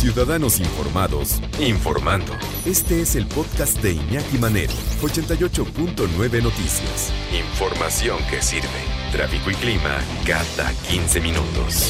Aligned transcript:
Ciudadanos 0.00 0.60
Informados, 0.60 1.42
informando. 1.60 2.32
Este 2.64 3.02
es 3.02 3.16
el 3.16 3.26
podcast 3.26 3.82
de 3.82 3.92
Iñaki 3.92 4.38
Manero, 4.38 4.72
88.9 5.02 6.42
Noticias. 6.42 7.12
Información 7.38 8.16
que 8.30 8.40
sirve. 8.40 8.66
Tráfico 9.12 9.50
y 9.50 9.54
clima 9.56 9.98
cada 10.26 10.72
15 10.88 11.20
minutos. 11.20 11.84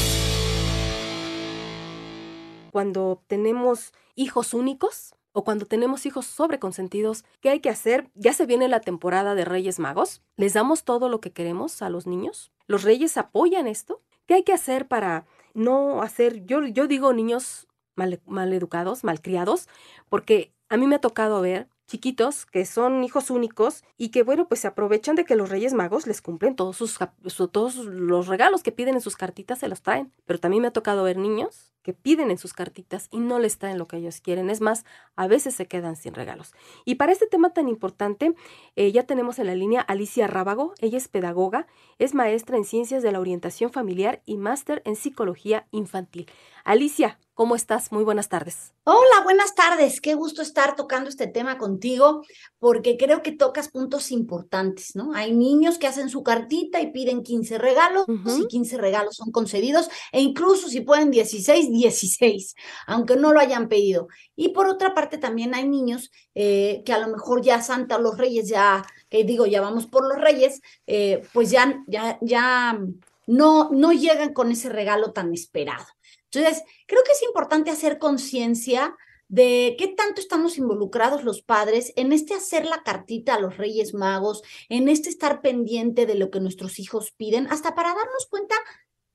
Cuando 2.73 3.23
tenemos 3.27 3.93
hijos 4.15 4.53
únicos, 4.53 5.15
o 5.31 5.45
cuando 5.45 5.65
tenemos 5.65 6.05
hijos 6.05 6.25
sobreconsentidos, 6.25 7.23
¿qué 7.39 7.51
hay 7.51 7.61
que 7.61 7.69
hacer? 7.69 8.09
Ya 8.15 8.33
se 8.33 8.45
viene 8.45 8.67
la 8.67 8.81
temporada 8.81 9.35
de 9.35 9.45
Reyes 9.45 9.79
Magos. 9.79 10.21
¿Les 10.35 10.51
damos 10.51 10.83
todo 10.83 11.07
lo 11.07 11.21
que 11.21 11.31
queremos 11.31 11.81
a 11.81 11.89
los 11.89 12.07
niños? 12.07 12.51
¿Los 12.67 12.83
reyes 12.83 13.15
apoyan 13.15 13.67
esto? 13.67 14.01
¿Qué 14.25 14.33
hay 14.33 14.43
que 14.43 14.51
hacer 14.51 14.89
para 14.89 15.25
no 15.53 16.01
hacer, 16.01 16.45
yo, 16.45 16.65
yo 16.65 16.87
digo 16.87 17.13
niños 17.13 17.67
mal, 18.01 18.21
mal 18.25 18.53
educados, 18.53 19.03
malcriados, 19.03 19.67
porque 20.09 20.51
a 20.69 20.77
mí 20.77 20.87
me 20.87 20.95
ha 20.95 21.01
tocado 21.01 21.41
ver 21.41 21.67
chiquitos 21.87 22.45
que 22.45 22.65
son 22.65 23.03
hijos 23.03 23.29
únicos 23.29 23.83
y 23.97 24.09
que 24.09 24.23
bueno 24.23 24.47
pues 24.47 24.61
se 24.61 24.67
aprovechan 24.67 25.15
de 25.15 25.25
que 25.25 25.35
los 25.35 25.49
Reyes 25.49 25.73
Magos 25.73 26.07
les 26.07 26.21
cumplen 26.21 26.55
todos 26.55 26.77
sus 26.77 26.97
todos 27.51 27.75
los 27.75 28.27
regalos 28.27 28.63
que 28.63 28.71
piden 28.71 28.95
en 28.95 29.01
sus 29.01 29.17
cartitas 29.17 29.59
se 29.59 29.67
los 29.67 29.81
traen 29.81 30.13
pero 30.25 30.39
también 30.39 30.61
me 30.61 30.69
ha 30.69 30.71
tocado 30.71 31.03
ver 31.03 31.17
niños 31.17 31.71
que 31.81 31.93
piden 31.93 32.31
en 32.31 32.37
sus 32.37 32.53
cartitas 32.53 33.07
y 33.11 33.19
no 33.19 33.39
les 33.39 33.57
traen 33.57 33.77
lo 33.77 33.87
que 33.87 33.97
ellos 33.97 34.21
quieren. 34.21 34.49
Es 34.49 34.61
más, 34.61 34.85
a 35.15 35.27
veces 35.27 35.55
se 35.55 35.67
quedan 35.67 35.95
sin 35.95 36.13
regalos. 36.13 36.53
Y 36.85 36.95
para 36.95 37.11
este 37.11 37.27
tema 37.27 37.53
tan 37.53 37.67
importante, 37.67 38.33
eh, 38.75 38.91
ya 38.91 39.03
tenemos 39.03 39.39
en 39.39 39.47
la 39.47 39.55
línea 39.55 39.81
Alicia 39.81 40.27
Rábago. 40.27 40.73
Ella 40.79 40.97
es 40.97 41.07
pedagoga, 41.07 41.67
es 41.97 42.13
maestra 42.13 42.57
en 42.57 42.65
ciencias 42.65 43.03
de 43.03 43.11
la 43.11 43.19
orientación 43.19 43.71
familiar 43.71 44.21
y 44.25 44.37
máster 44.37 44.81
en 44.85 44.95
psicología 44.95 45.67
infantil. 45.71 46.29
Alicia, 46.63 47.19
¿cómo 47.41 47.55
estás? 47.55 47.91
Muy 47.91 48.03
buenas 48.03 48.29
tardes. 48.29 48.71
Hola, 48.83 49.23
buenas 49.23 49.55
tardes. 49.55 49.99
Qué 49.99 50.13
gusto 50.13 50.43
estar 50.43 50.75
tocando 50.75 51.09
este 51.09 51.25
tema 51.25 51.57
contigo 51.57 52.23
porque 52.59 52.97
creo 52.97 53.23
que 53.23 53.31
tocas 53.31 53.69
puntos 53.69 54.11
importantes, 54.11 54.95
¿no? 54.95 55.13
Hay 55.15 55.33
niños 55.33 55.79
que 55.79 55.87
hacen 55.87 56.09
su 56.09 56.21
cartita 56.21 56.81
y 56.81 56.91
piden 56.91 57.23
15 57.23 57.57
regalos 57.57 58.05
y 58.07 58.45
15 58.45 58.77
regalos 58.77 59.15
son 59.15 59.31
concedidos 59.31 59.89
e 60.11 60.21
incluso 60.21 60.69
si 60.69 60.81
pueden 60.81 61.09
16, 61.09 61.71
16, 61.71 62.55
aunque 62.85 63.15
no 63.15 63.33
lo 63.33 63.39
hayan 63.39 63.69
pedido. 63.69 64.07
Y 64.35 64.49
por 64.49 64.67
otra 64.67 64.93
parte, 64.93 65.17
también 65.17 65.55
hay 65.55 65.67
niños 65.67 66.11
eh, 66.35 66.83
que 66.85 66.93
a 66.93 66.99
lo 66.99 67.07
mejor 67.07 67.41
ya 67.41 67.59
Santa 67.63 67.95
o 67.95 68.01
los 68.01 68.19
Reyes, 68.19 68.49
ya, 68.49 68.85
que 69.09 69.23
digo, 69.23 69.47
ya 69.47 69.61
vamos 69.61 69.87
por 69.87 70.07
los 70.07 70.21
Reyes, 70.21 70.61
eh, 70.85 71.23
pues 71.33 71.49
ya, 71.49 71.83
ya, 71.87 72.19
ya 72.21 72.79
no, 73.25 73.69
no 73.71 73.93
llegan 73.93 74.31
con 74.31 74.51
ese 74.51 74.69
regalo 74.69 75.11
tan 75.11 75.33
esperado. 75.33 75.87
Entonces, 76.33 76.63
creo 76.87 77.03
que 77.03 77.11
es 77.11 77.23
importante 77.23 77.71
hacer 77.71 77.99
conciencia 77.99 78.95
de 79.27 79.75
qué 79.77 79.87
tanto 79.87 80.19
estamos 80.19 80.57
involucrados 80.57 81.23
los 81.23 81.41
padres 81.41 81.93
en 81.95 82.11
este 82.11 82.33
hacer 82.33 82.65
la 82.65 82.83
cartita 82.83 83.35
a 83.35 83.39
los 83.39 83.57
Reyes 83.57 83.93
Magos, 83.93 84.41
en 84.67 84.89
este 84.89 85.09
estar 85.09 85.41
pendiente 85.41 86.05
de 86.05 86.15
lo 86.15 86.29
que 86.29 86.41
nuestros 86.41 86.79
hijos 86.79 87.11
piden, 87.11 87.47
hasta 87.47 87.75
para 87.75 87.93
darnos 87.93 88.27
cuenta 88.29 88.55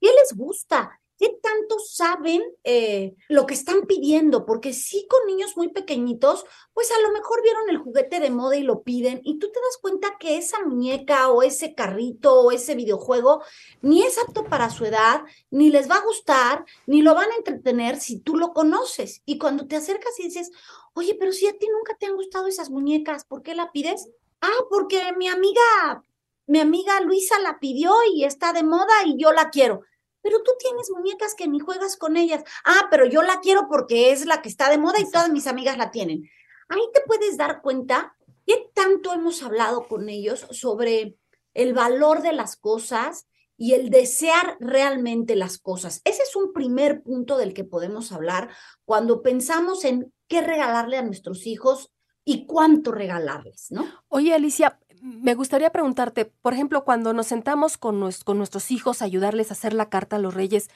qué 0.01 0.09
les 0.09 0.35
gusta, 0.35 1.01
¿Qué 1.19 1.31
tanto 1.43 1.79
saben 1.79 2.43
eh, 2.63 3.15
lo 3.29 3.47
que 3.47 3.55
están 3.55 3.83
pidiendo? 3.87 4.45
Porque 4.45 4.75
sí 4.75 5.07
con 5.09 5.27
niños 5.27 5.57
muy 5.57 5.69
pequeñitos, 5.69 6.45
pues 6.75 6.91
a 6.93 7.01
lo 7.01 7.11
mejor 7.11 7.43
vieron 7.43 7.71
el 7.71 7.79
juguete 7.79 8.21
de 8.21 8.31
moda 8.31 8.57
y 8.57 8.63
lo 8.63 8.83
piden 8.83 9.23
y 9.25 9.39
tú 9.39 9.51
te 9.51 9.59
das 9.61 9.79
cuenta 9.81 10.19
que 10.21 10.37
esa 10.37 10.63
muñeca 10.65 11.31
o 11.31 11.43
ese 11.43 11.75
carrito 11.75 12.43
o 12.43 12.53
ese 12.53 12.75
videojuego 12.75 13.43
ni 13.81 14.03
es 14.03 14.19
apto 14.19 14.45
para 14.45 14.69
su 14.69 14.85
edad, 14.85 15.23
ni 15.51 15.71
les 15.71 15.91
va 15.91 15.97
a 15.97 16.05
gustar, 16.05 16.67
ni 16.87 17.01
lo 17.01 17.15
van 17.15 17.31
a 17.31 17.37
entretener 17.37 17.99
si 17.99 18.19
tú 18.19 18.37
lo 18.37 18.53
conoces. 18.53 19.23
Y 19.25 19.39
cuando 19.39 19.67
te 19.67 19.77
acercas 19.77 20.21
y 20.21 20.25
dices, 20.25 20.51
oye, 20.93 21.17
pero 21.19 21.33
si 21.33 21.47
a 21.47 21.57
ti 21.57 21.67
nunca 21.69 21.97
te 21.99 22.07
han 22.07 22.17
gustado 22.17 22.47
esas 22.47 22.69
muñecas, 22.69 23.25
¿por 23.25 23.43
qué 23.43 23.55
la 23.55 23.73
pides? 23.73 24.11
Ah, 24.43 24.65
porque 24.69 25.01
mi 25.17 25.29
amiga, 25.29 26.03
mi 26.47 26.61
amiga 26.61 27.01
Luisa 27.01 27.39
la 27.39 27.59
pidió 27.59 27.95
y 28.15 28.25
está 28.25 28.53
de 28.53 28.65
moda 28.65 28.93
y 29.07 29.17
yo 29.17 29.33
la 29.33 29.49
quiero 29.49 29.81
pero 30.27 30.43
tú 30.43 30.51
tienes 30.59 30.91
muñecas 30.91 31.37
que 31.37 31.47
ni 31.47 31.61
juegas 31.61 31.97
con 31.97 32.17
ellas. 32.17 32.43
Ah, 32.65 32.89
pero 32.91 33.07
yo 33.07 33.23
la 33.23 33.39
quiero 33.39 33.69
porque 33.69 34.11
es 34.11 34.27
la 34.27 34.43
que 34.43 34.49
está 34.49 34.69
de 34.69 34.77
moda 34.77 34.99
y 34.99 35.09
todas 35.09 35.31
mis 35.31 35.47
amigas 35.47 35.79
la 35.79 35.93
tienen. 35.93 36.29
Ahí 36.69 36.81
te 36.93 37.01
puedes 37.07 37.37
dar 37.37 37.63
cuenta 37.63 38.17
qué 38.45 38.69
tanto 38.75 39.13
hemos 39.13 39.45
hablado 39.45 39.87
con 39.87 40.09
ellos 40.09 40.45
sobre 40.51 41.17
el 41.55 41.75
valor 41.75 42.23
de 42.23 42.33
las 42.33 42.57
cosas 42.57 43.29
y 43.57 43.75
el 43.75 43.89
desear 43.89 44.57
realmente 44.59 45.37
las 45.37 45.59
cosas. 45.59 46.01
Ese 46.03 46.25
es 46.25 46.35
un 46.35 46.53
primer 46.53 47.05
punto 47.05 47.37
del 47.37 47.55
que 47.55 47.63
podemos 47.63 48.11
hablar 48.11 48.51
cuando 48.85 49.23
pensamos 49.23 49.85
en 49.85 50.13
qué 50.27 50.41
regalarle 50.41 50.97
a 50.97 51.03
nuestros 51.03 51.47
hijos 51.47 51.93
y 52.25 52.47
cuánto 52.47 52.91
regalarles, 52.91 53.71
¿no? 53.71 53.87
Oye, 54.09 54.35
Alicia, 54.35 54.81
me 55.07 55.35
gustaría 55.35 55.71
preguntarte, 55.71 56.25
por 56.25 56.53
ejemplo, 56.53 56.85
cuando 56.85 57.13
nos 57.13 57.29
sentamos 57.29 57.79
con, 57.79 58.01
nuestros 58.01 58.71
hijos 58.73 59.01
a 59.01 59.05
ayudarles 59.05 59.51
a 59.51 59.55
hacer 59.55 59.73
la 59.73 59.89
carta 59.89 60.17
a 60.17 60.19
los 60.19 60.35
reyes 60.35 60.69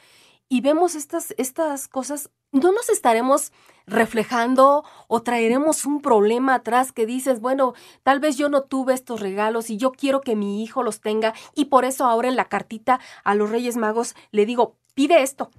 y 0.49 0.61
vemos 0.61 0.95
estas, 0.95 1.35
estas 1.37 1.89
cosas, 1.89 2.31
¿no 2.53 2.71
nos 2.71 2.89
estaremos 2.91 3.53
reflejando 3.87 4.85
o 5.09 5.23
traeremos 5.23 5.85
un 5.85 6.01
problema 6.01 6.55
atrás 6.55 6.93
que 6.93 7.07
dices, 7.07 7.41
bueno, 7.41 7.75
tal 8.05 8.21
vez 8.21 8.37
yo 8.37 8.49
no 8.49 8.63
tuve 8.63 8.95
estos 8.95 9.21
regalos 9.21 9.69
y 9.69 9.77
yo 9.79 9.91
quiero 9.91 10.21
que 10.21 10.37
mi 10.37 10.63
hijo 10.63 10.85
los 10.85 11.01
tenga 11.01 11.35
y 11.57 11.67
por 11.67 11.85
eso 11.85 12.05
ahora 12.05 12.29
en 12.29 12.37
la 12.37 12.49
cartita 12.49 13.01
a 13.25 13.35
los 13.35 13.51
Reyes 13.51 13.77
Magos 13.77 14.15
le 14.31 14.47
digo, 14.47 14.77
pide 14.95 15.23
esto. 15.23 15.51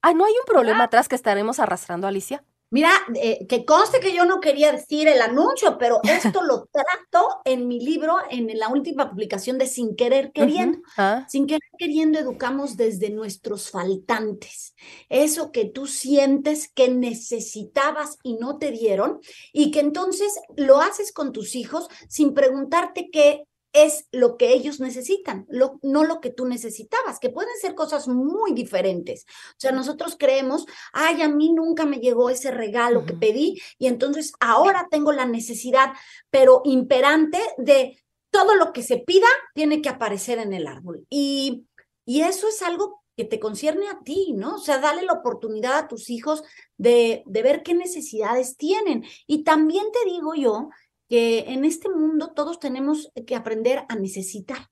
Ah, 0.00 0.14
¿no 0.14 0.24
hay 0.24 0.32
un 0.32 0.46
problema 0.46 0.84
atrás 0.84 1.08
que 1.08 1.14
estaremos 1.14 1.58
arrastrando, 1.58 2.06
Alicia? 2.06 2.42
Mira, 2.74 2.90
eh, 3.14 3.46
que 3.46 3.64
conste 3.64 4.00
que 4.00 4.12
yo 4.12 4.24
no 4.24 4.40
quería 4.40 4.72
decir 4.72 5.06
el 5.06 5.22
anuncio, 5.22 5.78
pero 5.78 6.00
esto 6.34 6.42
lo 6.42 6.68
trato 6.72 7.40
en 7.44 7.68
mi 7.68 7.78
libro, 7.78 8.16
en 8.30 8.48
la 8.58 8.68
última 8.68 9.08
publicación 9.08 9.58
de 9.58 9.68
Sin 9.68 9.94
Querer 9.94 10.32
Queriendo. 10.32 10.80
Ah. 10.96 11.24
Sin 11.28 11.46
Querer 11.46 11.70
Queriendo 11.78 12.18
educamos 12.18 12.76
desde 12.76 13.10
nuestros 13.10 13.70
faltantes. 13.70 14.74
Eso 15.08 15.52
que 15.52 15.66
tú 15.66 15.86
sientes 15.86 16.68
que 16.68 16.88
necesitabas 16.88 18.18
y 18.24 18.34
no 18.34 18.58
te 18.58 18.72
dieron, 18.72 19.20
y 19.52 19.70
que 19.70 19.78
entonces 19.78 20.32
lo 20.56 20.80
haces 20.80 21.12
con 21.12 21.30
tus 21.30 21.54
hijos 21.54 21.86
sin 22.08 22.34
preguntarte 22.34 23.08
qué 23.12 23.44
es 23.74 24.06
lo 24.12 24.36
que 24.36 24.54
ellos 24.54 24.78
necesitan, 24.78 25.46
no 25.82 26.04
lo 26.04 26.20
que 26.20 26.30
tú 26.30 26.46
necesitabas, 26.46 27.18
que 27.18 27.28
pueden 27.28 27.54
ser 27.60 27.74
cosas 27.74 28.06
muy 28.06 28.52
diferentes. 28.52 29.26
O 29.50 29.56
sea, 29.58 29.72
nosotros 29.72 30.16
creemos, 30.16 30.64
ay, 30.92 31.22
a 31.22 31.28
mí 31.28 31.52
nunca 31.52 31.84
me 31.84 31.98
llegó 31.98 32.30
ese 32.30 32.52
regalo 32.52 33.04
que 33.04 33.14
pedí 33.14 33.60
y 33.78 33.88
entonces 33.88 34.32
ahora 34.38 34.86
tengo 34.90 35.10
la 35.10 35.26
necesidad, 35.26 35.92
pero 36.30 36.62
imperante 36.64 37.40
de 37.58 38.00
todo 38.30 38.54
lo 38.54 38.72
que 38.72 38.84
se 38.84 38.98
pida 38.98 39.26
tiene 39.54 39.82
que 39.82 39.88
aparecer 39.88 40.38
en 40.38 40.52
el 40.52 40.68
árbol. 40.68 41.04
Y, 41.10 41.66
y 42.06 42.22
eso 42.22 42.46
es 42.46 42.62
algo 42.62 43.02
que 43.16 43.24
te 43.24 43.40
concierne 43.40 43.88
a 43.88 44.00
ti, 44.04 44.34
¿no? 44.34 44.56
O 44.56 44.58
sea, 44.58 44.78
dale 44.78 45.02
la 45.02 45.12
oportunidad 45.14 45.78
a 45.78 45.88
tus 45.88 46.10
hijos 46.10 46.44
de, 46.76 47.22
de 47.26 47.42
ver 47.42 47.62
qué 47.62 47.74
necesidades 47.74 48.56
tienen. 48.56 49.04
Y 49.26 49.42
también 49.42 49.86
te 49.92 50.08
digo 50.08 50.34
yo 50.34 50.70
que 51.14 51.44
en 51.52 51.64
este 51.64 51.88
mundo 51.88 52.32
todos 52.34 52.58
tenemos 52.58 53.12
que 53.24 53.36
aprender 53.36 53.84
a 53.88 53.94
necesitar. 53.94 54.68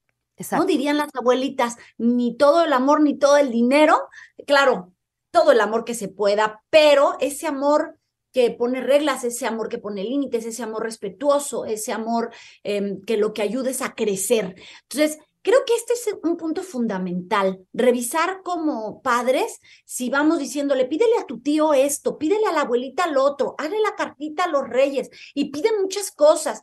No 0.50 0.64
dirían 0.64 0.96
las 0.96 1.14
abuelitas, 1.14 1.76
ni 1.98 2.36
todo 2.36 2.64
el 2.64 2.72
amor, 2.72 3.00
ni 3.00 3.16
todo 3.16 3.36
el 3.36 3.52
dinero. 3.52 4.08
Claro, 4.44 4.92
todo 5.30 5.52
el 5.52 5.60
amor 5.60 5.84
que 5.84 5.94
se 5.94 6.08
pueda, 6.08 6.64
pero 6.68 7.16
ese 7.20 7.46
amor 7.46 7.96
que 8.32 8.50
pone 8.50 8.80
reglas, 8.80 9.22
ese 9.22 9.46
amor 9.46 9.68
que 9.68 9.78
pone 9.78 10.02
límites, 10.02 10.44
ese 10.44 10.64
amor 10.64 10.82
respetuoso, 10.82 11.64
ese 11.64 11.92
amor 11.92 12.32
em, 12.64 13.00
que 13.02 13.18
lo 13.18 13.32
que 13.32 13.42
ayuda 13.42 13.70
es 13.70 13.80
a 13.80 13.94
crecer. 13.94 14.56
Entonces, 14.82 15.20
Creo 15.42 15.58
que 15.66 15.74
este 15.74 15.94
es 15.94 16.16
un 16.22 16.36
punto 16.36 16.62
fundamental, 16.62 17.66
revisar 17.72 18.42
como 18.44 19.02
padres 19.02 19.60
si 19.84 20.08
vamos 20.08 20.38
diciéndole, 20.38 20.84
pídele 20.84 21.18
a 21.18 21.26
tu 21.26 21.40
tío 21.40 21.74
esto, 21.74 22.16
pídele 22.16 22.46
a 22.46 22.52
la 22.52 22.60
abuelita 22.60 23.08
lo 23.08 23.24
otro, 23.24 23.56
hazle 23.58 23.80
la 23.80 23.96
cartita 23.96 24.44
a 24.44 24.48
los 24.48 24.68
reyes 24.68 25.10
y 25.34 25.50
pide 25.50 25.70
muchas 25.80 26.12
cosas. 26.12 26.62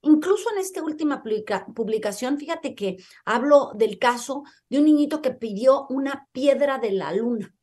Incluso 0.00 0.50
en 0.50 0.58
esta 0.58 0.82
última 0.82 1.22
publicación, 1.74 2.38
fíjate 2.38 2.74
que 2.74 2.96
hablo 3.26 3.72
del 3.74 3.98
caso 3.98 4.44
de 4.70 4.78
un 4.78 4.86
niñito 4.86 5.20
que 5.20 5.30
pidió 5.30 5.86
una 5.90 6.28
piedra 6.32 6.78
de 6.78 6.92
la 6.92 7.12
luna 7.12 7.54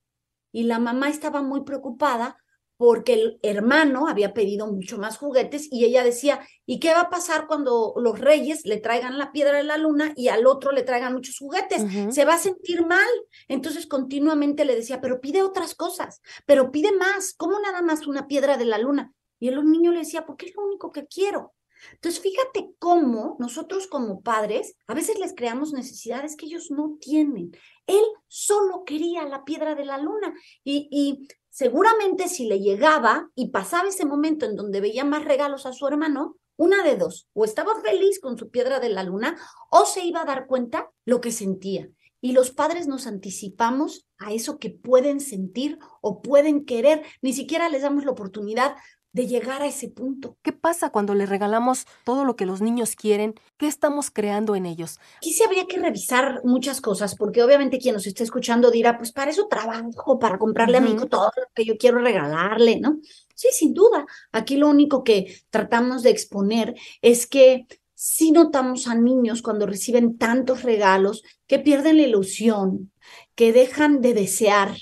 y 0.51 0.63
la 0.63 0.79
mamá 0.79 1.09
estaba 1.09 1.41
muy 1.41 1.63
preocupada 1.63 2.37
porque 2.81 3.13
el 3.13 3.39
hermano 3.43 4.07
había 4.07 4.33
pedido 4.33 4.65
mucho 4.65 4.97
más 4.97 5.19
juguetes 5.19 5.67
y 5.69 5.85
ella 5.85 6.03
decía, 6.03 6.39
¿y 6.65 6.79
qué 6.79 6.91
va 6.95 7.01
a 7.01 7.09
pasar 7.11 7.45
cuando 7.45 7.93
los 7.97 8.19
reyes 8.19 8.65
le 8.65 8.77
traigan 8.77 9.19
la 9.19 9.31
piedra 9.31 9.57
de 9.57 9.63
la 9.63 9.77
luna 9.77 10.13
y 10.15 10.29
al 10.29 10.47
otro 10.47 10.71
le 10.71 10.81
traigan 10.81 11.13
muchos 11.13 11.37
juguetes? 11.37 11.85
Se 12.11 12.25
va 12.25 12.33
a 12.33 12.39
sentir 12.39 12.83
mal. 12.83 13.07
Entonces 13.47 13.85
continuamente 13.85 14.65
le 14.65 14.75
decía, 14.75 14.99
pero 14.99 15.21
pide 15.21 15.43
otras 15.43 15.75
cosas, 15.75 16.23
pero 16.47 16.71
pide 16.71 16.91
más, 16.91 17.35
¿cómo 17.37 17.59
nada 17.59 17.83
más 17.83 18.07
una 18.07 18.25
piedra 18.25 18.57
de 18.57 18.65
la 18.65 18.79
luna? 18.79 19.13
Y 19.39 19.49
el 19.49 19.63
niño 19.63 19.91
le 19.91 19.99
decía, 19.99 20.25
porque 20.25 20.47
es 20.47 20.55
lo 20.55 20.63
único 20.63 20.91
que 20.91 21.05
quiero. 21.05 21.53
Entonces, 21.93 22.19
fíjate 22.19 22.71
cómo 22.79 23.35
nosotros 23.39 23.85
como 23.85 24.21
padres 24.21 24.75
a 24.87 24.95
veces 24.95 25.19
les 25.19 25.35
creamos 25.35 25.71
necesidades 25.71 26.35
que 26.35 26.47
ellos 26.47 26.71
no 26.71 26.97
tienen. 26.99 27.51
Él 27.85 28.03
solo 28.27 28.83
quería 28.85 29.25
la 29.25 29.43
piedra 29.43 29.75
de 29.75 29.85
la 29.85 29.97
luna 29.97 30.33
y, 30.63 30.87
y 30.91 31.27
seguramente 31.51 32.27
si 32.27 32.47
le 32.47 32.59
llegaba 32.59 33.29
y 33.35 33.49
pasaba 33.49 33.89
ese 33.89 34.05
momento 34.05 34.45
en 34.45 34.55
donde 34.55 34.81
veía 34.81 35.03
más 35.03 35.25
regalos 35.25 35.67
a 35.67 35.73
su 35.73 35.85
hermano, 35.85 36.37
una 36.55 36.83
de 36.83 36.95
dos, 36.95 37.27
o 37.33 37.45
estaba 37.45 37.79
feliz 37.81 38.19
con 38.19 38.37
su 38.37 38.49
piedra 38.49 38.79
de 38.79 38.89
la 38.89 39.03
luna 39.03 39.37
o 39.69 39.85
se 39.85 40.03
iba 40.03 40.21
a 40.21 40.25
dar 40.25 40.47
cuenta 40.47 40.89
lo 41.05 41.21
que 41.21 41.31
sentía. 41.31 41.89
Y 42.21 42.33
los 42.33 42.51
padres 42.51 42.87
nos 42.87 43.07
anticipamos 43.07 44.07
a 44.17 44.31
eso 44.31 44.59
que 44.59 44.69
pueden 44.69 45.19
sentir 45.19 45.79
o 46.01 46.21
pueden 46.21 46.65
querer, 46.65 47.03
ni 47.21 47.33
siquiera 47.33 47.67
les 47.67 47.81
damos 47.81 48.05
la 48.05 48.11
oportunidad 48.11 48.75
de 49.13 49.27
llegar 49.27 49.61
a 49.61 49.67
ese 49.67 49.89
punto. 49.89 50.37
¿Qué 50.41 50.53
pasa 50.53 50.89
cuando 50.89 51.13
le 51.15 51.25
regalamos 51.25 51.85
todo 52.05 52.25
lo 52.25 52.35
que 52.35 52.45
los 52.45 52.61
niños 52.61 52.95
quieren? 52.95 53.35
¿Qué 53.57 53.67
estamos 53.67 54.09
creando 54.09 54.55
en 54.55 54.65
ellos? 54.65 54.99
Aquí 55.17 55.33
sí 55.33 55.43
habría 55.43 55.67
que 55.67 55.79
revisar 55.79 56.41
muchas 56.43 56.81
cosas, 56.81 57.15
porque 57.15 57.43
obviamente 57.43 57.79
quien 57.79 57.95
nos 57.95 58.07
está 58.07 58.23
escuchando 58.23 58.71
dirá, 58.71 58.97
pues 58.97 59.11
para 59.11 59.31
eso 59.31 59.47
trabajo, 59.47 60.19
para 60.19 60.37
comprarle 60.37 60.77
a 60.77 60.81
mi 60.81 60.91
hijo 60.91 61.07
todo 61.07 61.31
lo 61.35 61.43
que 61.53 61.65
yo 61.65 61.77
quiero 61.77 61.99
regalarle, 61.99 62.79
¿no? 62.79 62.99
Sí, 63.35 63.49
sin 63.51 63.73
duda. 63.73 64.05
Aquí 64.31 64.55
lo 64.57 64.69
único 64.69 65.03
que 65.03 65.41
tratamos 65.49 66.03
de 66.03 66.11
exponer 66.11 66.75
es 67.01 67.27
que 67.27 67.65
si 67.93 68.31
notamos 68.31 68.87
a 68.87 68.95
niños 68.95 69.41
cuando 69.41 69.67
reciben 69.67 70.17
tantos 70.17 70.63
regalos 70.63 71.23
que 71.47 71.59
pierden 71.59 71.97
la 71.97 72.03
ilusión, 72.03 72.91
que 73.35 73.53
dejan 73.53 74.01
de 74.01 74.13
desear, 74.13 74.75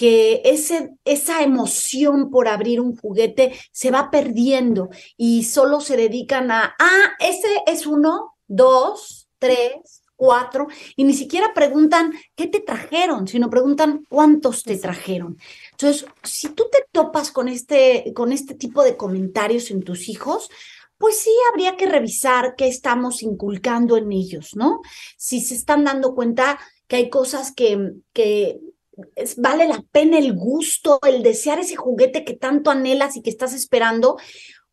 que 0.00 0.40
ese, 0.46 0.94
esa 1.04 1.42
emoción 1.42 2.30
por 2.30 2.48
abrir 2.48 2.80
un 2.80 2.96
juguete 2.96 3.52
se 3.70 3.90
va 3.90 4.10
perdiendo 4.10 4.88
y 5.18 5.44
solo 5.44 5.82
se 5.82 5.94
dedican 5.94 6.50
a, 6.50 6.74
ah, 6.78 7.10
ese 7.18 7.48
es 7.66 7.86
uno, 7.86 8.34
dos, 8.46 9.28
tres, 9.38 10.02
cuatro, 10.16 10.68
y 10.96 11.04
ni 11.04 11.12
siquiera 11.12 11.52
preguntan 11.52 12.14
qué 12.34 12.46
te 12.46 12.60
trajeron, 12.60 13.28
sino 13.28 13.50
preguntan 13.50 14.06
cuántos 14.08 14.62
te 14.62 14.78
trajeron. 14.78 15.36
Entonces, 15.72 16.06
si 16.22 16.48
tú 16.48 16.64
te 16.72 16.78
topas 16.90 17.30
con 17.30 17.48
este, 17.48 18.14
con 18.14 18.32
este 18.32 18.54
tipo 18.54 18.82
de 18.82 18.96
comentarios 18.96 19.70
en 19.70 19.82
tus 19.82 20.08
hijos, 20.08 20.48
pues 20.96 21.18
sí 21.18 21.30
habría 21.50 21.76
que 21.76 21.84
revisar 21.84 22.54
qué 22.56 22.68
estamos 22.68 23.22
inculcando 23.22 23.98
en 23.98 24.12
ellos, 24.12 24.56
¿no? 24.56 24.80
Si 25.18 25.42
se 25.42 25.56
están 25.56 25.84
dando 25.84 26.14
cuenta 26.14 26.58
que 26.88 26.96
hay 26.96 27.10
cosas 27.10 27.52
que, 27.52 27.92
que 28.14 28.60
vale 29.36 29.68
la 29.68 29.82
pena 29.92 30.18
el 30.18 30.34
gusto, 30.34 30.98
el 31.06 31.22
desear 31.22 31.58
ese 31.58 31.76
juguete 31.76 32.24
que 32.24 32.34
tanto 32.34 32.70
anhelas 32.70 33.16
y 33.16 33.22
que 33.22 33.30
estás 33.30 33.52
esperando, 33.54 34.16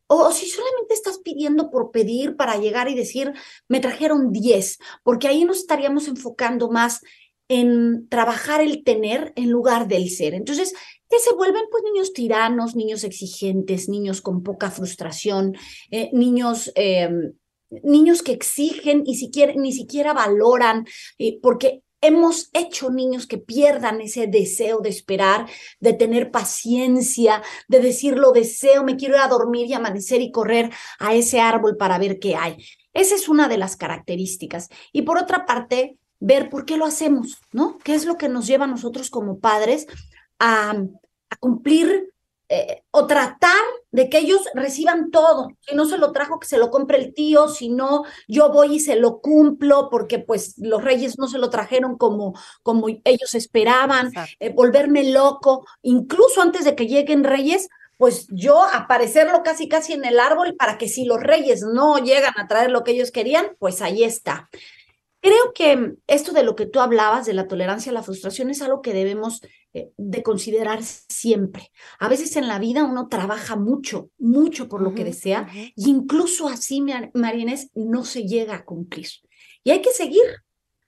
o, 0.07 0.31
si 0.31 0.47
solamente 0.47 0.93
estás 0.93 1.19
pidiendo 1.19 1.69
por 1.69 1.91
pedir 1.91 2.37
para 2.37 2.57
llegar 2.57 2.89
y 2.89 2.95
decir, 2.95 3.33
me 3.67 3.79
trajeron 3.79 4.31
10, 4.31 4.79
porque 5.03 5.27
ahí 5.27 5.43
nos 5.43 5.57
estaríamos 5.57 6.07
enfocando 6.07 6.69
más 6.69 7.01
en 7.49 8.07
trabajar 8.09 8.61
el 8.61 8.83
tener 8.83 9.33
en 9.35 9.49
lugar 9.49 9.87
del 9.87 10.09
ser. 10.09 10.33
Entonces, 10.33 10.73
que 11.09 11.19
se 11.19 11.33
vuelven 11.33 11.63
pues 11.71 11.83
niños 11.83 12.13
tiranos, 12.13 12.75
niños 12.75 13.03
exigentes, 13.03 13.89
niños 13.89 14.21
con 14.21 14.43
poca 14.43 14.71
frustración, 14.71 15.55
eh, 15.91 16.09
niños... 16.13 16.71
Em, 16.75 17.33
niños 17.83 18.23
que 18.23 18.31
exigen 18.31 19.03
y 19.05 19.15
siquiera, 19.15 19.53
ni 19.53 19.73
siquiera 19.73 20.13
valoran, 20.13 20.85
eh, 21.17 21.37
porque 21.41 21.83
hemos 22.07 22.49
hecho 22.53 22.89
niños 22.89 23.27
que 23.27 23.37
pierdan 23.37 24.01
ese 24.01 24.27
deseo 24.27 24.79
de 24.79 24.89
esperar, 24.89 25.47
de 25.79 25.93
tener 25.93 26.31
paciencia, 26.31 27.43
de 27.67 27.79
decir 27.79 28.17
lo 28.17 28.31
deseo, 28.31 28.83
me 28.83 28.95
quiero 28.95 29.15
ir 29.15 29.21
a 29.21 29.27
dormir 29.27 29.67
y 29.67 29.73
amanecer 29.73 30.21
y 30.21 30.31
correr 30.31 30.71
a 30.99 31.13
ese 31.13 31.39
árbol 31.39 31.77
para 31.77 31.97
ver 31.97 32.19
qué 32.19 32.35
hay. 32.35 32.57
Esa 32.93 33.15
es 33.15 33.29
una 33.29 33.47
de 33.47 33.57
las 33.57 33.75
características. 33.75 34.69
Y 34.91 35.03
por 35.03 35.17
otra 35.17 35.45
parte, 35.45 35.97
ver 36.19 36.49
por 36.49 36.65
qué 36.65 36.77
lo 36.77 36.85
hacemos, 36.85 37.37
¿no? 37.51 37.77
¿Qué 37.83 37.93
es 37.93 38.05
lo 38.05 38.17
que 38.17 38.29
nos 38.29 38.47
lleva 38.47 38.65
a 38.65 38.69
nosotros 38.69 39.09
como 39.09 39.39
padres 39.39 39.85
a, 40.39 40.71
a 41.29 41.35
cumplir 41.37 42.11
eh, 42.49 42.83
o 42.91 43.07
tratar 43.07 43.51
de 43.91 44.09
que 44.09 44.19
ellos 44.19 44.41
reciban 44.53 45.11
todo. 45.11 45.49
Si 45.59 45.75
no 45.75 45.85
se 45.85 45.97
lo 45.97 46.13
trajo, 46.13 46.39
que 46.39 46.47
se 46.47 46.57
lo 46.57 46.71
compre 46.71 46.97
el 46.97 47.13
tío, 47.13 47.49
si 47.49 47.67
no, 47.67 48.03
yo 48.27 48.51
voy 48.51 48.75
y 48.75 48.79
se 48.79 48.95
lo 48.95 49.19
cumplo 49.19 49.89
porque 49.89 50.19
pues 50.19 50.57
los 50.57 50.83
reyes 50.83 51.17
no 51.17 51.27
se 51.27 51.39
lo 51.39 51.49
trajeron 51.49 51.97
como, 51.97 52.33
como 52.63 52.87
ellos 53.03 53.35
esperaban, 53.35 54.11
eh, 54.39 54.53
volverme 54.53 55.11
loco, 55.11 55.65
incluso 55.81 56.41
antes 56.41 56.63
de 56.63 56.75
que 56.75 56.87
lleguen 56.87 57.25
reyes, 57.25 57.67
pues 57.97 58.27
yo 58.29 58.63
aparecerlo 58.63 59.43
casi 59.43 59.67
casi 59.67 59.93
en 59.93 60.05
el 60.05 60.19
árbol 60.19 60.55
para 60.55 60.77
que 60.77 60.87
si 60.87 61.03
los 61.03 61.19
reyes 61.19 61.63
no 61.63 61.97
llegan 61.97 62.33
a 62.37 62.47
traer 62.47 62.71
lo 62.71 62.83
que 62.83 62.91
ellos 62.91 63.11
querían, 63.11 63.57
pues 63.59 63.81
ahí 63.81 64.03
está. 64.03 64.49
Creo 65.19 65.51
que 65.53 65.95
esto 66.05 66.31
de 66.31 66.43
lo 66.43 66.55
que 66.55 66.67
tú 66.67 66.79
hablabas, 66.79 67.25
de 67.25 67.33
la 67.33 67.47
tolerancia 67.47 67.91
a 67.91 67.93
la 67.93 68.03
frustración, 68.03 68.49
es 68.51 68.61
algo 68.61 68.81
que 68.81 68.93
debemos 68.93 69.41
de 69.97 70.23
considerar 70.23 70.81
siempre. 70.83 71.71
A 71.99 72.07
veces 72.07 72.35
en 72.35 72.47
la 72.47 72.59
vida 72.59 72.83
uno 72.83 73.07
trabaja 73.07 73.55
mucho, 73.55 74.09
mucho 74.17 74.67
por 74.67 74.81
lo 74.81 74.93
que 74.93 75.03
desea, 75.03 75.47
y 75.75 75.89
incluso 75.89 76.47
así, 76.47 76.83
Marines, 77.13 77.69
no 77.73 78.03
se 78.03 78.23
llega 78.23 78.55
a 78.55 78.65
cumplir. 78.65 79.07
Y 79.63 79.71
hay 79.71 79.81
que 79.81 79.91
seguir, 79.91 80.23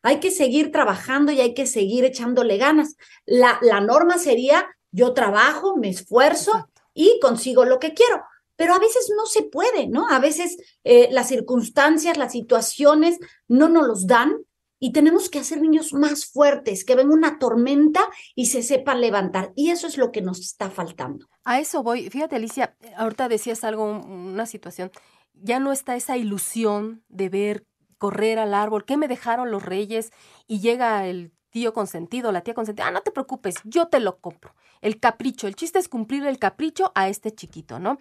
hay 0.02 0.20
que 0.20 0.32
seguir 0.32 0.72
trabajando 0.72 1.32
y 1.32 1.42
hay 1.42 1.54
que 1.54 1.66
seguir 1.66 2.06
echándole 2.06 2.58
ganas. 2.58 2.96
La, 3.26 3.60
la 3.62 3.82
norma 3.82 4.18
sería, 4.18 4.68
yo 4.92 5.14
trabajo, 5.14 5.78
me 5.78 5.90
esfuerzo 5.90 6.70
y 6.94 7.20
consigo 7.22 7.66
lo 7.66 7.80
que 7.80 7.94
quiero 7.94 8.24
pero 8.60 8.74
a 8.74 8.80
veces 8.80 9.10
no 9.16 9.26
se 9.26 9.44
puede, 9.44 9.88
¿no? 9.88 10.10
A 10.10 10.20
veces 10.20 10.58
eh, 10.84 11.08
las 11.14 11.30
circunstancias, 11.30 12.18
las 12.18 12.34
situaciones 12.34 13.18
no 13.48 13.70
nos 13.70 13.88
los 13.88 14.06
dan 14.06 14.36
y 14.80 14.92
tenemos 14.94 15.30
que 15.30 15.40
hacer 15.40 15.62
niños 15.62 15.94
más 15.94 16.26
fuertes, 16.26 16.86
que 16.86 16.96
ven 16.96 17.10
una 17.10 17.38
tormenta 17.38 18.02
y 18.36 18.48
se 18.48 18.64
sepan 18.64 19.02
levantar. 19.02 19.52
Y 19.56 19.70
eso 19.70 19.88
es 19.88 19.98
lo 19.98 20.12
que 20.12 20.22
nos 20.22 20.40
está 20.40 20.70
faltando. 20.70 21.28
A 21.44 21.60
eso 21.60 21.84
voy. 21.84 22.10
Fíjate, 22.10 22.36
Alicia, 22.36 22.76
ahorita 22.98 23.28
decías 23.28 23.64
algo, 23.64 23.84
una 23.86 24.46
situación. 24.46 24.92
Ya 25.34 25.60
no 25.60 25.72
está 25.72 25.96
esa 25.96 26.18
ilusión 26.18 27.04
de 27.10 27.30
ver 27.30 27.66
correr 28.00 28.40
al 28.40 28.56
árbol, 28.56 28.86
¿qué 28.86 28.98
me 28.98 29.08
dejaron 29.08 29.52
los 29.52 29.62
reyes? 29.62 30.12
Y 30.48 30.62
llega 30.62 31.06
el 31.06 31.32
tío 31.52 31.74
consentido, 31.74 32.32
la 32.32 32.42
tía 32.42 32.54
consentida, 32.54 32.88
ah, 32.88 32.92
no 32.92 33.02
te 33.02 33.12
preocupes, 33.12 33.56
yo 33.66 33.88
te 33.88 34.00
lo 34.00 34.20
compro. 34.20 34.56
El 34.82 35.00
capricho, 35.00 35.48
el 35.48 35.56
chiste 35.56 35.78
es 35.80 35.90
cumplir 35.90 36.26
el 36.26 36.40
capricho 36.40 36.92
a 36.96 37.10
este 37.10 37.32
chiquito, 37.32 37.80
¿no? 37.80 37.98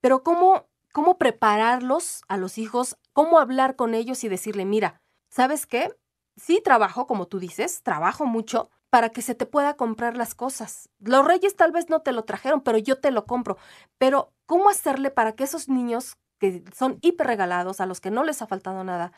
Pero 0.00 0.22
¿cómo, 0.22 0.66
cómo 0.92 1.18
prepararlos 1.18 2.22
a 2.28 2.36
los 2.36 2.58
hijos? 2.58 2.96
¿Cómo 3.12 3.38
hablar 3.38 3.76
con 3.76 3.94
ellos 3.94 4.24
y 4.24 4.28
decirle, 4.28 4.64
mira, 4.64 5.02
¿sabes 5.28 5.66
qué? 5.66 5.90
Sí 6.36 6.60
trabajo, 6.62 7.06
como 7.06 7.26
tú 7.26 7.38
dices, 7.38 7.82
trabajo 7.82 8.26
mucho 8.26 8.70
para 8.90 9.10
que 9.10 9.22
se 9.22 9.34
te 9.34 9.46
pueda 9.46 9.76
comprar 9.76 10.16
las 10.16 10.34
cosas. 10.34 10.88
Los 11.00 11.26
reyes 11.26 11.56
tal 11.56 11.72
vez 11.72 11.90
no 11.90 12.00
te 12.00 12.12
lo 12.12 12.24
trajeron, 12.24 12.60
pero 12.60 12.78
yo 12.78 13.00
te 13.00 13.10
lo 13.10 13.26
compro. 13.26 13.56
Pero, 13.98 14.32
¿cómo 14.46 14.68
hacerle 14.68 15.10
para 15.10 15.32
que 15.34 15.44
esos 15.44 15.68
niños 15.68 16.16
que 16.38 16.64
son 16.74 16.98
hiper 17.00 17.26
regalados, 17.26 17.80
a 17.80 17.86
los 17.86 18.00
que 18.00 18.10
no 18.10 18.24
les 18.24 18.42
ha 18.42 18.46
faltado 18.46 18.84
nada, 18.84 19.12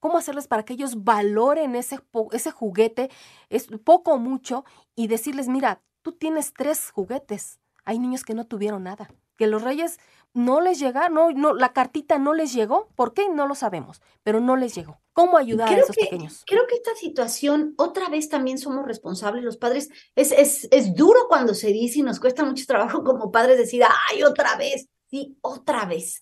cómo 0.00 0.18
hacerles 0.18 0.48
para 0.48 0.64
que 0.64 0.72
ellos 0.72 1.04
valoren 1.04 1.74
ese, 1.74 2.00
ese 2.32 2.50
juguete, 2.50 3.10
es 3.50 3.68
poco 3.84 4.12
o 4.14 4.18
mucho, 4.18 4.64
y 4.96 5.06
decirles, 5.08 5.48
mira, 5.48 5.82
tú 6.02 6.12
tienes 6.12 6.52
tres 6.52 6.90
juguetes. 6.90 7.60
Hay 7.84 7.98
niños 7.98 8.24
que 8.24 8.34
no 8.34 8.46
tuvieron 8.46 8.84
nada 8.84 9.08
que 9.40 9.46
los 9.46 9.62
reyes 9.62 9.98
no 10.32 10.60
les 10.60 10.78
llega, 10.78 11.08
no, 11.08 11.30
no, 11.32 11.54
la 11.54 11.72
cartita 11.72 12.18
no 12.18 12.34
les 12.34 12.52
llegó, 12.52 12.88
¿por 12.94 13.14
qué? 13.14 13.28
No 13.28 13.46
lo 13.46 13.54
sabemos, 13.54 14.00
pero 14.22 14.40
no 14.40 14.56
les 14.56 14.74
llegó. 14.74 15.00
¿Cómo 15.12 15.36
ayudar 15.36 15.68
a 15.68 15.78
esos 15.78 15.96
pequeños? 15.96 16.44
Creo 16.46 16.66
que 16.66 16.76
esta 16.76 16.94
situación, 16.94 17.74
otra 17.76 18.08
vez 18.08 18.28
también 18.28 18.58
somos 18.58 18.86
responsables 18.86 19.44
los 19.44 19.56
padres. 19.56 19.88
Es, 20.14 20.32
es, 20.32 20.68
es 20.70 20.94
duro 20.94 21.26
cuando 21.28 21.54
se 21.54 21.68
dice 21.68 21.98
y 21.98 22.02
nos 22.02 22.20
cuesta 22.20 22.44
mucho 22.44 22.64
trabajo 22.66 23.02
como 23.02 23.30
padres 23.30 23.58
decir, 23.58 23.82
ay, 24.10 24.22
otra 24.22 24.56
vez. 24.56 24.88
Sí, 25.10 25.36
otra 25.40 25.86
vez. 25.86 26.20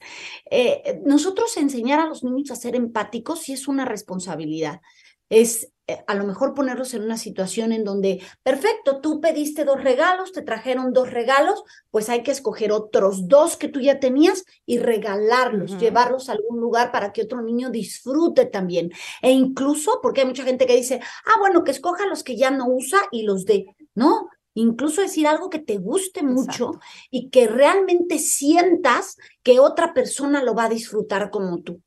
Eh, 0.51 1.03
nosotros 1.05 1.55
enseñar 1.59 2.01
a 2.01 2.07
los 2.07 2.25
niños 2.25 2.51
a 2.51 2.57
ser 2.57 2.75
empáticos 2.75 3.41
sí 3.41 3.53
es 3.53 3.69
una 3.69 3.85
responsabilidad. 3.85 4.81
Es 5.29 5.73
eh, 5.91 6.05
a 6.07 6.15
lo 6.15 6.25
mejor 6.25 6.53
ponerlos 6.53 6.93
en 6.93 7.03
una 7.03 7.17
situación 7.17 7.73
en 7.73 7.83
donde, 7.83 8.21
perfecto, 8.43 9.01
tú 9.01 9.23
pediste 9.23 9.65
dos 9.65 9.83
regalos, 9.83 10.33
te 10.33 10.43
trajeron 10.43 10.93
dos 10.93 11.11
regalos, 11.11 11.65
pues 11.91 12.11
hay 12.11 12.23
que 12.23 12.31
escoger 12.31 12.73
otros 12.73 13.27
dos 13.27 13.57
que 13.57 13.69
tú 13.69 13.81
ya 13.81 13.99
tenías 13.99 14.45
y 14.67 14.81
regalarlos, 14.81 15.79
llevarlos 15.81 16.29
a 16.29 16.33
algún 16.33 16.61
lugar 16.61 16.93
para 16.93 17.11
que 17.15 17.23
otro 17.23 17.41
niño 17.41 17.71
disfrute 17.71 18.45
también. 18.45 18.91
E 19.23 19.31
incluso, 19.31 20.01
porque 20.03 20.21
hay 20.21 20.27
mucha 20.27 20.45
gente 20.45 20.67
que 20.67 20.77
dice, 20.77 21.01
ah, 21.25 21.39
bueno, 21.39 21.65
que 21.65 21.71
escoja 21.71 22.05
los 22.05 22.23
que 22.23 22.37
ya 22.37 22.51
no 22.51 22.69
usa 22.69 23.01
y 23.11 23.23
los 23.23 23.47
dé. 23.47 23.65
No, 23.95 24.29
incluso 24.53 25.01
decir 25.01 25.27
algo 25.27 25.49
que 25.49 25.59
te 25.59 25.79
guste 25.79 26.23
mucho 26.23 26.81
y 27.11 27.31
que 27.31 27.47
realmente 27.47 28.19
sientas 28.19 29.17
que 29.43 29.59
otra 29.59 29.95
persona 29.95 30.43
lo 30.43 30.55
va 30.55 30.65
a 30.65 30.69
disfrutar 30.69 31.31
como 31.31 31.63
tú. 31.63 31.81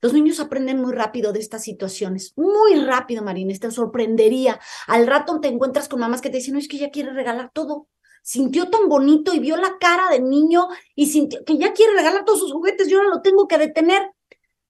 Los 0.00 0.12
niños 0.12 0.40
aprenden 0.40 0.80
muy 0.80 0.92
rápido 0.92 1.32
de 1.32 1.40
estas 1.40 1.62
situaciones, 1.64 2.32
muy 2.36 2.76
rápido, 2.84 3.22
Marina, 3.22 3.54
te 3.58 3.70
sorprendería. 3.70 4.60
Al 4.86 5.06
rato 5.06 5.40
te 5.40 5.48
encuentras 5.48 5.88
con 5.88 6.00
mamás 6.00 6.20
que 6.20 6.30
te 6.30 6.36
dicen, 6.38 6.54
no, 6.54 6.60
es 6.60 6.68
que 6.68 6.76
ella 6.76 6.90
quiere 6.90 7.12
regalar 7.12 7.50
todo. 7.52 7.88
sintió 8.22 8.70
tan 8.70 8.88
bonito 8.88 9.32
y 9.34 9.38
vio 9.38 9.56
la 9.56 9.78
cara 9.78 10.08
del 10.10 10.28
niño 10.28 10.68
y 10.96 11.06
sintió 11.06 11.44
que 11.44 11.58
ya 11.58 11.72
quiere 11.72 11.94
regalar 11.94 12.24
todos 12.24 12.40
sus 12.40 12.52
juguetes, 12.52 12.88
yo 12.88 12.98
ahora 12.98 13.10
lo 13.10 13.22
tengo 13.22 13.46
que 13.48 13.58
detener. 13.58 14.02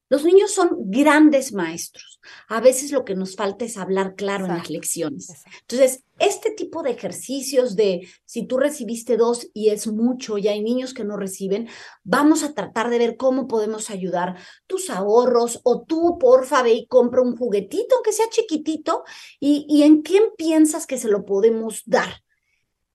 Los 0.09 0.25
niños 0.25 0.53
son 0.53 0.71
grandes 0.91 1.53
maestros. 1.53 2.21
A 2.49 2.61
veces 2.61 2.93
lo 2.93 3.05
que 3.05 3.17
nos 3.17 3.35
falta 3.35 3.65
es 3.65 3.77
hablar 3.77 4.15
claro 4.15 4.47
en 4.47 4.57
las 4.57 4.71
lecciones. 4.71 5.33
Entonces, 5.63 6.05
este 6.19 6.51
tipo 6.53 6.83
de 6.83 6.91
ejercicios 6.91 7.75
de 7.75 8.09
si 8.25 8.47
tú 8.47 8.59
recibiste 8.59 9.17
dos 9.17 9.49
y 9.53 9.71
es 9.71 9.87
mucho 9.89 10.39
y 10.39 10.47
hay 10.49 10.63
niños 10.63 10.95
que 10.95 11.05
no 11.05 11.17
reciben, 11.17 11.69
vamos 12.05 12.45
a 12.45 12.55
tratar 12.55 12.89
de 12.89 12.99
ver 12.99 13.17
cómo 13.17 13.49
podemos 13.49 13.91
ayudar 13.91 14.37
tus 14.67 14.91
ahorros 14.91 15.61
o 15.65 15.83
tú, 15.83 16.19
porfa, 16.19 16.63
ve 16.63 16.73
y 16.73 16.87
compra 16.87 17.23
un 17.23 17.37
juguetito, 17.37 17.97
aunque 17.97 18.13
sea 18.13 18.29
chiquitito, 18.31 19.03
y, 19.41 19.67
y 19.69 19.83
en 19.83 20.03
quién 20.03 20.25
piensas 20.37 20.87
que 20.87 20.99
se 20.99 21.09
lo 21.09 21.25
podemos 21.25 21.83
dar. 21.85 22.23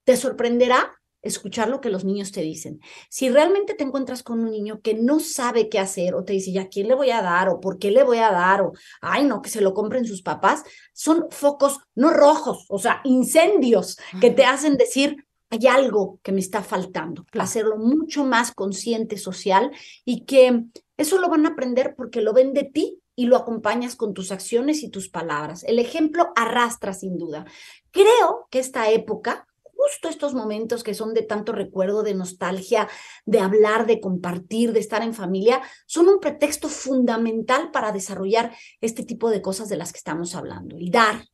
Te 0.06 0.16
sorprenderá 0.16 1.01
escuchar 1.22 1.70
lo 1.70 1.82
que 1.82 1.90
los 1.90 2.04
niños 2.04 2.32
te 2.32 2.42
dicen. 2.42 2.80
Si 3.10 3.30
realmente 3.30 3.74
te 3.74 3.84
encuentras 3.84 4.24
con 4.24 4.40
un 4.40 4.52
niño 4.52 4.82
que 4.82 4.94
no 4.94 5.20
sabe 5.20 5.70
qué 5.70 5.80
hacer 5.80 6.16
o 6.16 6.24
te 6.24 6.34
dice, 6.34 6.52
¿ya 6.52 6.68
quién 6.68 6.88
le 6.88 6.96
voy 6.96 7.12
a 7.12 7.22
dar? 7.22 7.50
o 7.50 7.60
por 7.60 7.80
qué 7.80 7.92
le 7.92 8.04
voy 8.04 8.18
a 8.18 8.32
dar? 8.32 8.62
o, 8.62 8.74
ay, 9.02 9.26
no, 9.26 9.42
que 9.42 9.50
se 9.50 9.62
lo 9.62 9.74
compren 9.74 10.06
sus 10.06 10.22
papás, 10.22 10.64
son 10.94 11.28
focos 11.30 11.80
no 11.96 12.10
rojos, 12.12 12.66
o 12.70 12.80
sea, 12.80 13.02
incendios 13.04 13.98
que 14.20 14.32
te 14.32 14.46
hacen 14.46 14.78
decir, 14.78 15.26
hay 15.50 15.68
algo 15.68 16.20
que 16.24 16.32
me 16.32 16.40
está 16.40 16.64
faltando, 16.64 17.26
hacerlo 17.38 17.78
mucho 17.78 18.24
más 18.24 18.54
consciente 18.54 19.18
social 19.18 19.72
y 20.06 20.26
que 20.26 20.64
eso 20.98 21.20
lo 21.20 21.30
van 21.30 21.46
a 21.46 21.50
aprender 21.50 21.94
porque 21.96 22.22
lo 22.22 22.34
ven 22.34 22.54
de 22.54 22.64
ti 22.64 23.02
y 23.16 23.26
lo 23.26 23.36
acompañas 23.36 23.96
con 23.96 24.14
tus 24.14 24.32
acciones 24.32 24.82
y 24.82 24.90
tus 24.90 25.10
palabras. 25.10 25.64
El 25.66 25.80
ejemplo 25.80 26.32
arrastra 26.36 26.94
sin 26.94 27.18
duda. 27.18 27.46
Creo 27.92 28.48
que 28.50 28.60
esta 28.60 28.90
época 28.90 29.46
justo 29.82 30.10
estos 30.10 30.34
momentos 30.34 30.84
que 30.84 30.94
son 30.94 31.14
de 31.14 31.24
tanto 31.24 31.54
recuerdo, 31.54 32.04
de 32.04 32.14
nostalgia, 32.14 32.88
de 33.26 33.40
hablar, 33.40 33.88
de 33.88 34.00
compartir, 34.00 34.74
de 34.74 34.80
estar 34.80 35.02
en 35.02 35.14
familia, 35.14 35.62
son 35.86 36.08
un 36.08 36.20
pretexto 36.20 36.70
fundamental 36.70 37.72
para 37.72 37.92
desarrollar 37.92 38.56
este 38.80 39.04
tipo 39.04 39.30
de 39.30 39.42
cosas 39.42 39.70
de 39.70 39.78
las 39.78 39.92
que 39.92 39.98
estamos 39.98 40.36
hablando. 40.36 40.78
El 40.78 40.92
dar, 40.92 41.26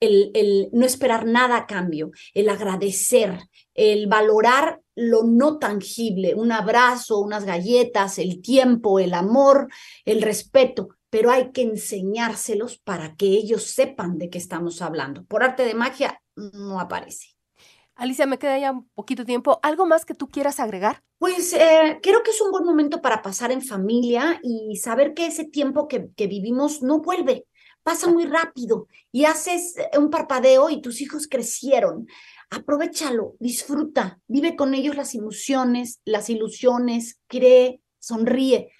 el, 0.00 0.68
no 0.72 0.84
esperar 0.84 1.26
nada 1.26 1.56
a 1.56 1.66
cambio, 1.66 2.10
el 2.34 2.48
agradecer, 2.48 3.38
el 3.74 4.08
valorar 4.08 4.80
lo 4.96 5.22
no 5.22 5.58
tangible, 5.58 6.34
un 6.34 6.50
abrazo, 6.50 7.20
unas 7.20 7.44
galletas, 7.44 8.18
el 8.18 8.42
tiempo, 8.42 8.98
el 8.98 9.14
amor, 9.14 9.68
el 10.04 10.22
respeto 10.22 10.88
pero 11.08 11.30
hay 11.30 11.52
que 11.52 11.60
enseñárselos 11.60 12.78
para 12.78 13.16
que 13.16 13.26
ellos 13.26 13.64
sepan 13.64 14.16
de 14.16 14.30
qué 14.30 14.38
estamos 14.38 14.80
hablando. 14.80 15.24
Por 15.24 15.42
arte 15.42 15.62
de 15.62 15.74
magia 15.74 16.22
no 16.36 16.80
aparece. 16.80 17.31
Alicia, 17.94 18.26
me 18.26 18.38
queda 18.38 18.58
ya 18.58 18.72
un 18.72 18.88
poquito 18.94 19.24
tiempo. 19.24 19.60
¿Algo 19.62 19.86
más 19.86 20.04
que 20.04 20.14
tú 20.14 20.28
quieras 20.28 20.60
agregar? 20.60 21.02
Pues 21.18 21.52
eh, 21.52 22.00
creo 22.02 22.22
que 22.22 22.30
es 22.30 22.40
un 22.40 22.50
buen 22.50 22.64
momento 22.64 23.00
para 23.00 23.22
pasar 23.22 23.52
en 23.52 23.62
familia 23.62 24.40
y 24.42 24.76
saber 24.76 25.14
que 25.14 25.26
ese 25.26 25.44
tiempo 25.44 25.88
que, 25.88 26.08
que 26.16 26.26
vivimos 26.26 26.82
no 26.82 27.00
vuelve, 27.00 27.46
pasa 27.82 28.08
muy 28.08 28.26
rápido 28.26 28.88
y 29.10 29.24
haces 29.24 29.74
un 29.96 30.10
parpadeo 30.10 30.70
y 30.70 30.80
tus 30.80 31.00
hijos 31.00 31.28
crecieron. 31.28 32.06
Aprovechalo, 32.50 33.34
disfruta, 33.40 34.20
vive 34.26 34.56
con 34.56 34.74
ellos 34.74 34.96
las 34.96 35.14
emociones, 35.14 36.00
las 36.04 36.28
ilusiones, 36.28 37.18
cree, 37.26 37.80
sonríe. 37.98 38.70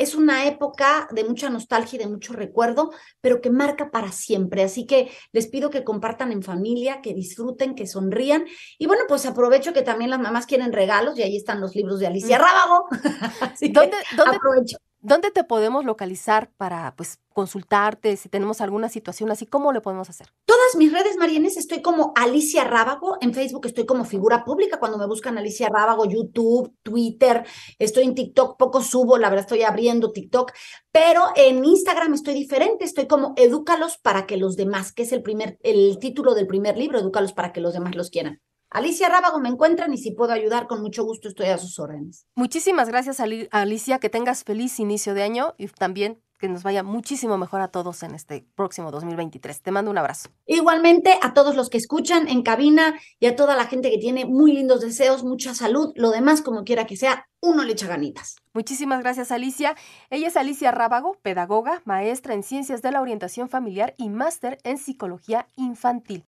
Es 0.00 0.14
una 0.14 0.46
época 0.46 1.08
de 1.10 1.24
mucha 1.24 1.50
nostalgia 1.50 1.96
y 1.96 1.98
de 1.98 2.08
mucho 2.08 2.32
recuerdo, 2.32 2.90
pero 3.20 3.42
que 3.42 3.50
marca 3.50 3.90
para 3.90 4.12
siempre. 4.12 4.62
Así 4.62 4.86
que 4.86 5.10
les 5.30 5.46
pido 5.46 5.68
que 5.68 5.84
compartan 5.84 6.32
en 6.32 6.42
familia, 6.42 7.02
que 7.02 7.12
disfruten, 7.12 7.74
que 7.74 7.86
sonrían. 7.86 8.46
Y 8.78 8.86
bueno, 8.86 9.02
pues 9.06 9.26
aprovecho 9.26 9.74
que 9.74 9.82
también 9.82 10.08
las 10.08 10.18
mamás 10.18 10.46
quieren 10.46 10.72
regalos 10.72 11.18
y 11.18 11.22
ahí 11.22 11.36
están 11.36 11.60
los 11.60 11.76
libros 11.76 12.00
de 12.00 12.06
Alicia 12.06 12.38
mm. 12.38 12.40
Rábago. 12.40 12.86
Así 13.52 13.68
¿Dónde, 13.68 13.98
¿dónde, 14.16 14.36
aprovecho. 14.36 14.78
¿Dónde 15.02 15.30
te 15.30 15.44
podemos 15.44 15.86
localizar 15.86 16.50
para 16.58 16.94
pues 16.94 17.20
consultarte 17.32 18.18
si 18.18 18.28
tenemos 18.28 18.60
alguna 18.60 18.90
situación 18.90 19.30
así? 19.30 19.46
¿Cómo 19.46 19.72
le 19.72 19.80
podemos 19.80 20.10
hacer? 20.10 20.26
Todas 20.44 20.76
mis 20.76 20.92
redes, 20.92 21.16
Marienes, 21.16 21.56
estoy 21.56 21.80
como 21.80 22.12
Alicia 22.16 22.64
Rábago. 22.64 23.16
En 23.22 23.32
Facebook 23.32 23.64
estoy 23.64 23.86
como 23.86 24.04
figura 24.04 24.44
pública. 24.44 24.78
Cuando 24.78 24.98
me 24.98 25.06
buscan 25.06 25.38
Alicia 25.38 25.70
Rábago, 25.70 26.04
YouTube, 26.04 26.76
Twitter, 26.82 27.46
estoy 27.78 28.04
en 28.04 28.14
TikTok, 28.14 28.58
poco 28.58 28.82
subo, 28.82 29.16
la 29.16 29.30
verdad 29.30 29.46
estoy 29.46 29.62
abriendo 29.62 30.12
TikTok, 30.12 30.52
pero 30.92 31.28
en 31.34 31.64
Instagram 31.64 32.12
estoy 32.12 32.34
diferente. 32.34 32.84
Estoy 32.84 33.06
como 33.06 33.32
Edúcalos 33.36 33.96
para 33.96 34.26
que 34.26 34.36
los 34.36 34.54
demás, 34.54 34.92
que 34.92 35.04
es 35.04 35.12
el 35.12 35.22
primer, 35.22 35.58
el 35.62 35.98
título 35.98 36.34
del 36.34 36.46
primer 36.46 36.76
libro, 36.76 36.98
Edúcalos 36.98 37.32
para 37.32 37.54
que 37.54 37.62
los 37.62 37.72
demás 37.72 37.94
los 37.94 38.10
quieran. 38.10 38.42
Alicia 38.70 39.08
Rábago 39.08 39.40
me 39.40 39.48
encuentran 39.48 39.92
y 39.92 39.98
si 39.98 40.12
puedo 40.12 40.32
ayudar, 40.32 40.68
con 40.68 40.80
mucho 40.80 41.04
gusto 41.04 41.28
estoy 41.28 41.46
a 41.46 41.58
sus 41.58 41.78
órdenes. 41.80 42.26
Muchísimas 42.36 42.88
gracias, 42.88 43.20
Alicia. 43.50 43.98
Que 43.98 44.08
tengas 44.08 44.44
feliz 44.44 44.78
inicio 44.78 45.12
de 45.12 45.24
año 45.24 45.54
y 45.58 45.66
también 45.66 46.22
que 46.38 46.48
nos 46.48 46.62
vaya 46.62 46.82
muchísimo 46.82 47.36
mejor 47.36 47.60
a 47.60 47.68
todos 47.68 48.02
en 48.02 48.14
este 48.14 48.46
próximo 48.54 48.90
2023. 48.90 49.60
Te 49.60 49.70
mando 49.72 49.90
un 49.90 49.98
abrazo. 49.98 50.30
Igualmente 50.46 51.18
a 51.20 51.34
todos 51.34 51.54
los 51.54 51.68
que 51.68 51.78
escuchan 51.78 52.28
en 52.28 52.42
cabina 52.42 52.98
y 53.18 53.26
a 53.26 53.36
toda 53.36 53.56
la 53.56 53.66
gente 53.66 53.90
que 53.90 53.98
tiene 53.98 54.24
muy 54.24 54.52
lindos 54.52 54.80
deseos, 54.80 55.22
mucha 55.22 55.52
salud, 55.54 55.92
lo 55.96 56.10
demás 56.10 56.40
como 56.40 56.64
quiera 56.64 56.86
que 56.86 56.96
sea, 56.96 57.26
uno 57.40 57.64
le 57.64 57.72
echa 57.72 57.88
ganitas. 57.88 58.36
Muchísimas 58.54 59.00
gracias 59.00 59.32
Alicia. 59.32 59.76
Ella 60.08 60.28
es 60.28 60.36
Alicia 60.36 60.70
Rábago, 60.70 61.18
pedagoga, 61.22 61.82
maestra 61.84 62.34
en 62.34 62.42
ciencias 62.42 62.82
de 62.82 62.92
la 62.92 63.02
orientación 63.02 63.48
familiar 63.48 63.94
y 63.98 64.08
máster 64.08 64.58
en 64.64 64.78
psicología 64.78 65.46
infantil. 65.56 66.24